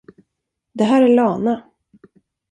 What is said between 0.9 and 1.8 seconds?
är Lana.